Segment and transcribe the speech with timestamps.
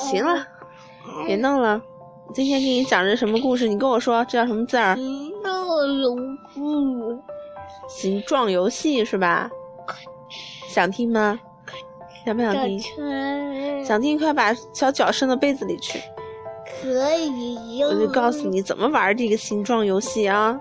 [0.00, 0.44] 行了，
[1.26, 1.80] 别弄了。
[2.34, 3.68] 今天给你讲的什么故事？
[3.68, 4.96] 你跟我说，这叫什么字儿？
[4.96, 7.22] 形状游戏。
[7.88, 9.48] 形状游戏是吧？
[10.68, 11.38] 想听吗？
[12.26, 13.84] 想不想听？
[13.84, 16.00] 想听，快把小脚伸到被子里去。
[16.82, 17.82] 可以。
[17.84, 20.58] 我就告诉你怎么玩这个形状游戏啊！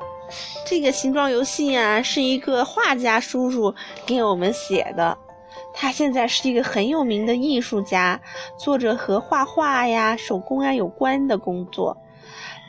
[0.65, 3.73] 这个形状游戏呀，是一个画家叔叔
[4.05, 5.17] 给我们写的。
[5.79, 8.19] 他现在是一个很有名的艺术家，
[8.57, 11.95] 做着和画画呀、手工呀有关的工作。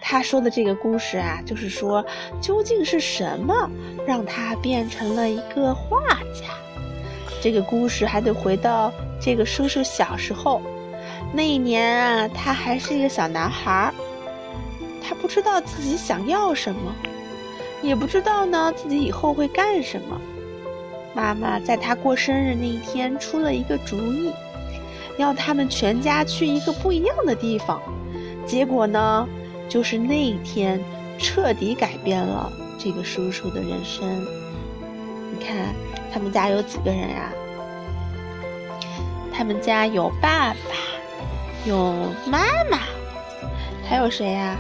[0.03, 2.05] 他说的这个故事啊，就是说，
[2.39, 3.71] 究竟是什么
[4.07, 5.99] 让他变成了一个画
[6.35, 6.51] 家？
[7.41, 10.61] 这个故事还得回到这个叔叔小时候。
[11.33, 13.91] 那一年啊，他还是一个小男孩，
[15.03, 16.95] 他不知道自己想要什么，
[17.81, 20.21] 也不知道呢自己以后会干什么。
[21.19, 24.33] 妈妈在他过生日那一天出了一个主意，
[25.17, 27.83] 要他们全家去一个不一样的地方。
[28.47, 29.29] 结果呢，
[29.69, 30.81] 就是那一天
[31.19, 34.25] 彻底改变了这个叔叔的人生。
[35.33, 35.75] 你看，
[36.13, 37.33] 他们家有几个人呀？
[39.33, 40.57] 他们家有爸爸。
[41.65, 41.95] 有
[42.27, 42.39] 妈
[42.71, 42.79] 妈，
[43.89, 44.57] 还有谁呀？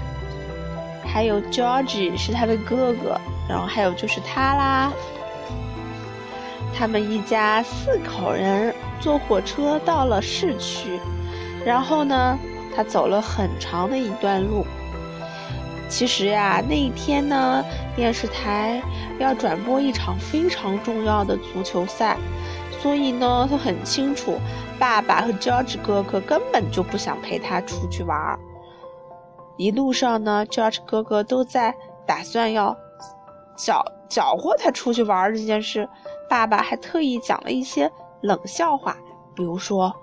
[1.06, 3.16] 还有 George 是他的哥哥，
[3.48, 4.92] 然后还有就是他啦。
[6.78, 11.00] 他们一家四口人坐火车到了市区，
[11.66, 12.38] 然后呢，
[12.72, 14.64] 他走了很长的一段路。
[15.88, 17.64] 其实呀，那一天呢，
[17.96, 18.80] 电视台
[19.18, 22.16] 要转播一场非常重要的足球赛。
[22.80, 24.38] 所以呢，他很清楚，
[24.78, 28.38] 爸爸和 George 哥哥根本就不想陪他出去玩儿。
[29.56, 31.74] 一路上呢，George 哥哥都在
[32.06, 32.76] 打算要
[33.56, 35.88] 搅搅和他出去玩儿这件事。
[36.28, 37.90] 爸爸还特意讲了一些
[38.20, 38.96] 冷笑话，
[39.34, 39.94] 比如说：“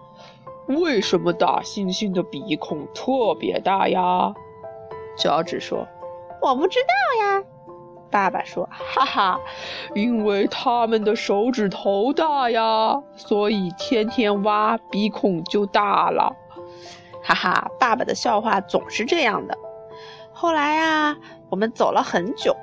[0.67, 4.33] 为什么大猩猩的鼻孔特别大呀
[5.17, 5.87] ？”George 说
[6.41, 7.43] ：“我不知道呀。”
[8.11, 9.39] 爸爸说：“哈哈，
[9.93, 16.35] 因为他们的手指头大呀，所以天天挖鼻孔就大了。”
[17.21, 19.57] 哈哈，爸爸的笑话总是这样的。
[20.31, 21.17] 后来呀，
[21.49, 22.55] 我们走了很久，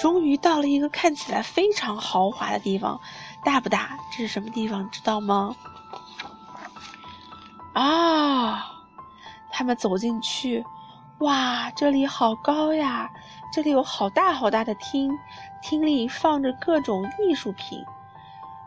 [0.00, 2.98] 终于到了一个看起来非常豪华的地方。
[3.44, 3.98] 大不大？
[4.10, 4.90] 这是什么地方？
[4.90, 5.54] 知道吗？
[7.74, 8.66] 啊！
[9.50, 10.64] 他们走进去，
[11.18, 13.10] 哇，这里好高呀！
[13.52, 15.10] 这里有好大好大的厅，
[15.62, 17.84] 厅里放着各种艺术品。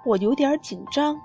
[0.05, 1.19] 我有点紧张，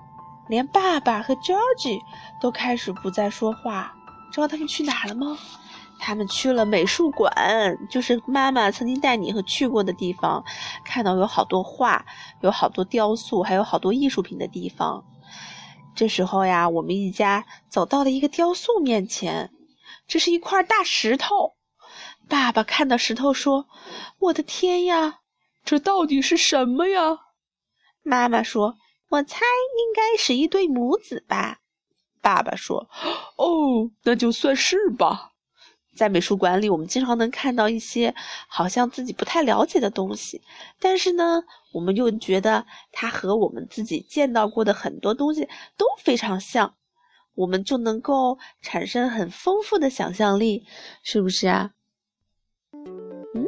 [0.47, 2.01] 连爸爸和 George
[2.39, 3.93] 都开始不再说话。
[4.31, 5.37] 知道他们去哪了吗？
[5.99, 7.31] 他们去了美术馆，
[7.89, 10.43] 就是妈妈曾经带你和去过的地方，
[10.85, 12.05] 看到有好多画，
[12.41, 15.03] 有好多雕塑，还有好多艺术品的地方。
[15.95, 19.51] 这时候呀，我们一家走到了一个雕塑面前，
[20.07, 21.55] 这是一块大石头。
[22.29, 23.67] 爸爸看到石头说
[24.19, 25.19] ：“我的天呀，
[25.65, 27.17] 这到底是什么呀？”
[28.03, 28.77] 妈妈说
[29.09, 31.57] ：“我猜应该是一对母子吧。”
[32.21, 32.87] 爸爸说
[33.37, 35.28] ：“哦，那就算是吧。”
[35.95, 38.13] 在美术馆里，我们经常能看到一些
[38.47, 40.41] 好像自己不太了解的东西，
[40.79, 46.75] 但是呢，我们又觉得它和我们自己见到过的很多东西都非常像，
[47.35, 50.65] 我们就能够产生很丰富的想象力，
[51.03, 51.71] 是不是啊？
[53.35, 53.45] 嗯，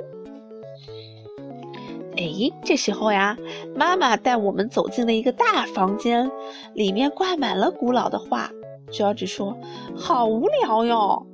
[2.18, 3.38] 哎，这时候呀，
[3.76, 6.30] 妈妈带我们走进了一个大房间，
[6.74, 8.52] 里面挂满了古老的画。
[8.92, 9.58] George 说
[9.96, 11.26] ：“好无聊哟。”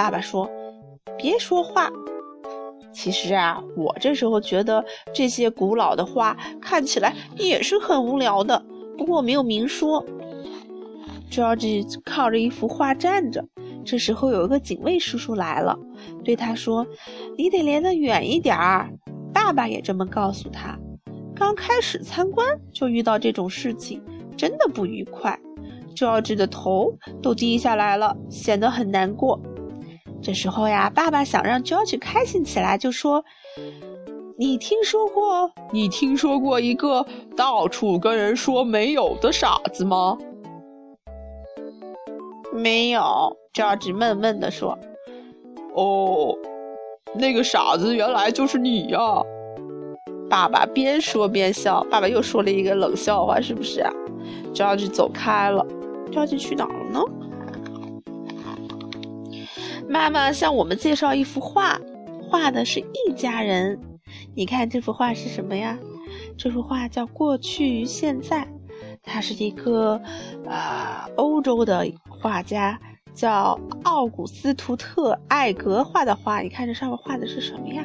[0.00, 0.50] 爸爸说
[1.18, 1.90] ：“别说话。”
[2.90, 8.64] 其实啊，我这时候觉得这些古老的画看起来也是很无聊的，
[8.96, 10.02] 不过我没有明说。
[11.30, 13.44] George 靠着一幅画站着。
[13.84, 15.78] 这时候有一个警卫叔叔来了，
[16.24, 16.86] 对他说
[17.36, 18.88] ：“你得离得远一点儿。”
[19.34, 20.78] 爸爸也这么告诉他。
[21.36, 24.02] 刚开始参观就遇到这种事情，
[24.34, 25.38] 真的不愉快。
[25.94, 29.38] George 的头都低下来了，显得很难过。
[30.22, 33.24] 这时候呀，爸爸想让 George 开心起来，就说
[34.36, 35.50] ：“你听说过？
[35.72, 37.04] 你听说过一个
[37.36, 40.18] 到处跟人说没有的傻子吗？”
[42.52, 44.76] 没有，George 闷闷地说
[45.74, 46.36] ：“哦，
[47.14, 48.98] 那个傻子原来就是你呀！”
[50.28, 51.84] 爸爸边说边笑。
[51.90, 53.92] 爸爸又说了一个冷笑话，是不是啊
[54.52, 55.66] ？George 走开了。
[56.12, 57.00] George 去哪了呢？
[59.90, 61.76] 妈妈向我们介绍一幅画，
[62.22, 63.76] 画的是一家人。
[64.36, 65.76] 你看这幅画是什么呀？
[66.38, 68.44] 这幅画叫《过去与现在》。
[69.02, 70.00] 他是一个
[70.48, 72.78] 啊欧洲的画家，
[73.12, 76.40] 叫奥古斯图特·艾格画的画。
[76.40, 77.84] 你看这上面画的是什么呀？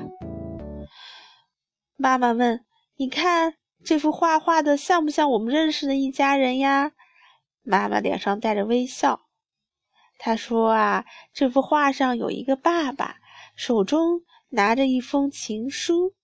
[1.97, 2.63] 妈妈问
[2.97, 6.91] ：“你看这幅画画的像不像我们认识的一家人呀？”
[7.65, 9.24] 妈妈脸上带着微笑。
[10.25, 11.05] 他说：“啊，
[11.35, 13.17] 这幅画上有一个爸爸，
[13.55, 16.15] 手中拿着一封情书。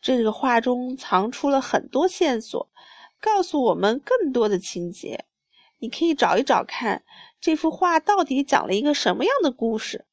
[0.00, 2.68] 这个画中藏出了很多线索。”
[3.22, 5.24] 告诉我们更多的情节，
[5.78, 7.04] 你可以找一找看，
[7.40, 10.04] 这幅画到底讲了一个什么样的故事。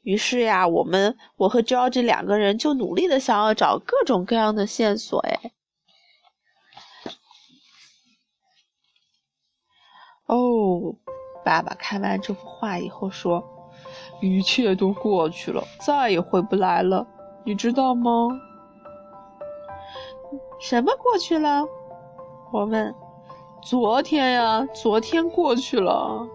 [0.00, 5.20] 于是呀，我们我和 George 两个人就努力的想要找各种各样的线索。
[5.20, 5.52] 哎，
[10.24, 10.96] 哦，
[11.46, 13.40] 爸爸看完这幅画以后说
[14.20, 17.06] ：“一切都过去了，再也回不来了，
[17.44, 18.28] 你知道吗？”
[20.58, 21.64] 什么过去了？
[22.52, 22.92] 我问
[23.62, 26.26] ：“昨天呀，昨天过去了。”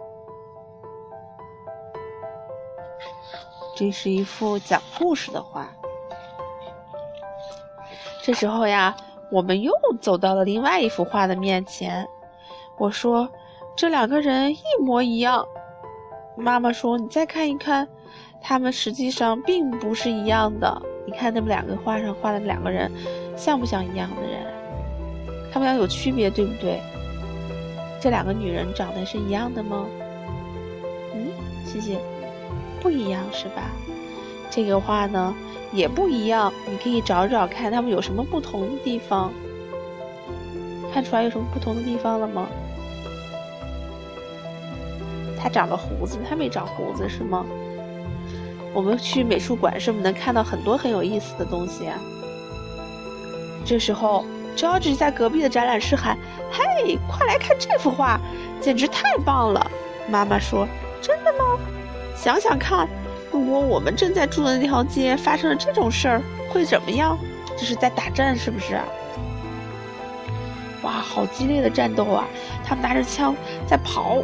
[3.76, 5.68] 这是一幅讲故事的画。
[8.24, 8.96] 这时候呀，
[9.30, 12.08] 我们又走到了另外一幅画的面前。
[12.78, 13.28] 我说
[13.76, 15.46] ：“这两个人一模一样。”
[16.38, 17.88] 妈妈说：“你再看一看，
[18.42, 20.82] 他们实际上并不是一样的。
[21.06, 22.92] 你看那么两个画上画的两个人，
[23.36, 24.42] 像不像一样的人？”
[25.52, 26.80] 他们俩有区别，对不对？
[28.00, 29.86] 这两个女人长得是一样的吗？
[31.14, 31.28] 嗯，
[31.66, 32.00] 谢谢，
[32.80, 33.70] 不一样是吧？
[34.50, 35.36] 这个画呢
[35.74, 39.32] 也不一样，你可以找找看，他们有什么不同的地方？
[40.94, 42.48] 看出来有什么不同的地方了吗？
[45.42, 47.46] 他长了胡子，他没长胡子是吗？
[48.74, 51.98] 我们去美术馆是不是能看到很多很有意思的东西啊？
[53.66, 54.26] 这时候。
[54.54, 56.18] George 在隔壁的展览室喊
[56.52, 58.20] ：“嘿，快来看这幅画，
[58.60, 59.72] 简直太棒了！”
[60.12, 60.68] 妈妈说
[61.02, 61.58] ：“真的吗？
[62.18, 62.86] 想想看，
[63.32, 67.18] 如果我们正在住的那条街发生了这种事儿，会怎么样？
[67.58, 68.78] 这是在打战，是不是？
[70.82, 72.28] 哇，好激烈的战斗啊！
[72.66, 73.34] 他们拿着枪
[73.66, 74.18] 在跑，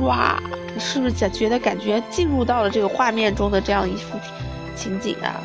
[0.00, 0.42] 哇，
[0.74, 4.18] 你是不是觉觉得感觉进入到了这个画面中的这样一幅
[4.74, 5.40] 情景啊？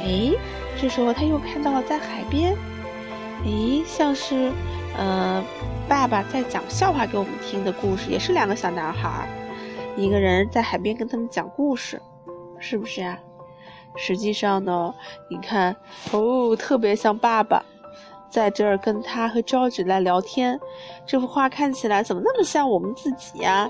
[0.00, 0.32] 哎，
[0.80, 2.56] 这时候他又看到了在海边。”
[3.44, 4.52] 哎，像是，
[4.96, 5.40] 呃，
[5.88, 9.28] 爸爸在讲笑话给我们听的故事，也是两个小男孩，
[9.96, 12.02] 一个人在海边跟他们讲故事，
[12.58, 13.16] 是不是呀？
[13.96, 14.92] 实际上呢，
[15.30, 15.76] 你看，
[16.10, 17.64] 哦，特别像爸爸，
[18.30, 20.58] 在这儿跟他和乔治来聊天。
[21.06, 23.68] 这幅画看起来怎么那么像我们自己呀？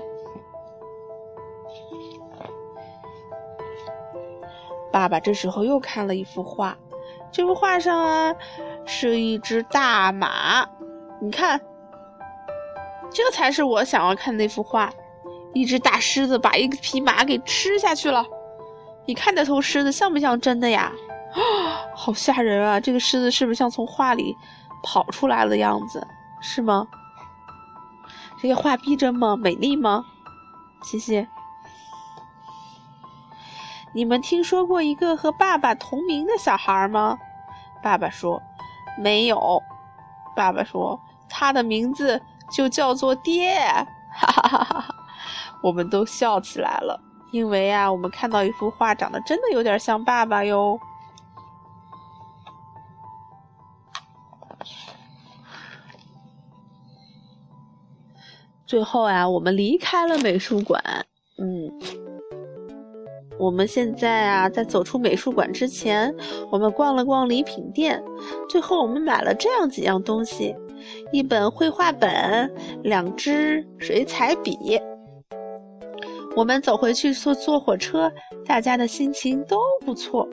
[4.91, 6.77] 爸爸这时候又看了一幅画，
[7.31, 8.35] 这幅画上啊。
[8.91, 10.67] 是一只大马，
[11.21, 11.61] 你看，
[13.11, 14.91] 这才是我想要看那幅画。
[15.53, 18.25] 一只大狮子把一匹马给吃下去了。
[19.05, 20.91] 你看那头狮子像不像真的呀？
[21.33, 22.79] 啊， 好吓人啊！
[22.79, 24.35] 这个狮子是不是像从画里
[24.83, 26.07] 跑出来的样子？
[26.41, 26.87] 是吗？
[28.41, 29.35] 这个画逼真吗？
[29.35, 30.05] 美丽吗？
[30.81, 31.27] 谢谢。
[33.93, 37.17] 你们听说过一个和爸爸同名的小孩吗？
[37.81, 38.41] 爸爸说。
[38.97, 39.63] 没有，
[40.35, 40.99] 爸爸说
[41.29, 43.55] 他的名字就叫做爹，
[44.11, 44.95] 哈哈哈哈哈！
[45.63, 46.99] 我们都笑起来了，
[47.31, 50.77] 因为啊，我们看到一幅画，长得真的有点像爸爸哟。
[58.69, 60.79] 最后啊，我们离开了美术馆，
[61.39, 61.71] 嗯。
[63.39, 66.13] 我们现在啊，在走出美术馆之前，
[66.51, 67.99] 我们逛了逛礼品店，
[68.47, 70.55] 最后我们买了这样几样东西：
[71.11, 74.79] 一本绘画本，两支水彩笔。
[76.35, 78.11] 我们走回去坐坐火车，
[78.45, 80.29] 大家的心情都不错。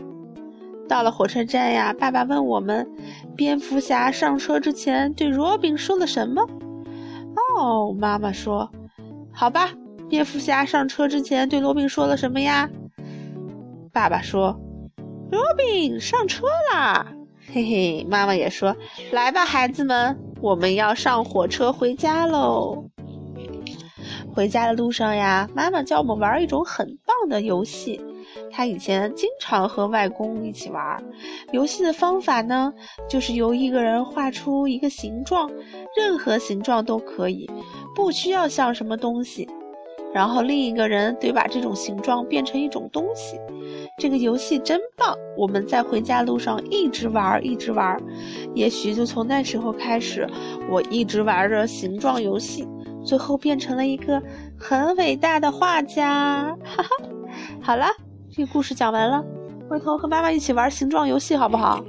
[0.86, 2.86] 到了火车站呀，爸爸问我们：
[3.34, 6.46] 蝙蝠侠上车之前对罗宾说了什么？
[7.56, 8.70] 哦，妈妈说：
[9.32, 9.70] 好吧，
[10.10, 12.68] 蝙蝠侠上车之前对罗宾说了什么呀？
[13.92, 14.60] 爸爸说
[15.32, 17.06] ：“罗宾上车啦！”
[17.50, 18.76] 嘿嘿，妈妈也说
[19.10, 22.84] ：“来吧，孩子们，我们要上火车回家喽。”
[24.34, 27.98] 回家的路上呀，妈妈教我们玩一种很棒的游戏。
[28.50, 31.02] 他以前经常和外公一起玩儿
[31.52, 32.72] 游戏的方法呢，
[33.08, 35.50] 就是由一个人画出一个形状，
[35.96, 37.50] 任何形状都可以，
[37.94, 39.48] 不需要像什么东西。
[40.14, 43.38] 然后另一个人得把这种形状变成一种东西。
[43.98, 48.00] 这个游戏真棒，我们在回家路上一直玩儿，一直玩儿。
[48.54, 50.26] 也许就从那时候开始，
[50.70, 52.66] 我一直玩着形状游戏，
[53.04, 54.22] 最后变成了一个
[54.58, 56.56] 很伟大的画家。
[56.64, 56.88] 哈哈，
[57.60, 57.86] 好了。
[58.36, 59.24] 这个故事讲完了
[59.66, 61.82] 回头和妈妈一起玩形状游戏好不好？